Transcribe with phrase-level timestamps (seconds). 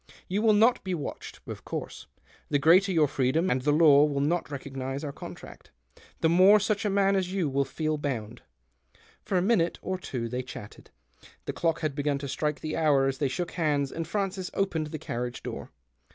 [0.27, 2.07] You will not be watched, of course.
[2.49, 5.69] The greater your freedom— and the law will not recognize our contract—
[6.21, 8.41] the more such a man as you will feel bound."
[9.21, 10.89] For a minute or two they chatted;
[11.45, 14.87] the clock had begun to strike the hour as they shook hands and Francis opened
[14.87, 15.69] the carriage door.